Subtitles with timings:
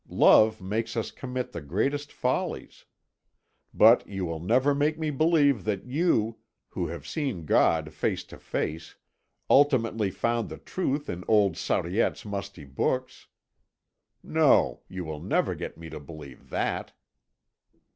[0.09, 2.85] Love makes us commit the greatest follies.
[3.71, 6.37] But you will never make me believe that you,
[6.69, 8.95] who have seen God face to face,
[9.47, 13.27] ultimately found the truth in old Sariette's musty books.
[14.23, 16.93] No, you will never get me to believe that!"